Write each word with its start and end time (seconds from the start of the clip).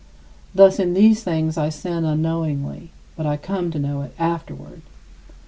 Thus 0.55 0.79
in 0.79 0.95
these 0.95 1.21
things 1.23 1.59
I 1.59 1.69
sin 1.69 2.05
unknowingly, 2.05 2.89
but 3.15 3.27
I 3.27 3.37
come 3.37 3.69
to 3.69 3.77
know 3.77 4.01
it 4.01 4.15
afterward. 4.17 4.77
50. 4.81 4.83